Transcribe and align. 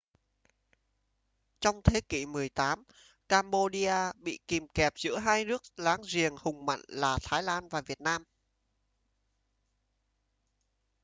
trong 1.61 1.81
thế 1.83 2.01
kỷ 2.01 2.25
18 2.25 2.83
cambodia 3.29 3.95
bị 4.15 4.39
kìm 4.47 4.67
kẹp 4.67 4.93
giữa 4.95 5.17
hai 5.17 5.45
nước 5.45 5.63
láng 5.77 6.01
giềng 6.13 6.35
hùng 6.39 6.65
mạnh 6.65 6.81
là 6.87 7.17
thái 7.23 7.43
lan 7.43 7.67
và 7.69 7.81
việt 7.81 8.01
nam 8.01 8.23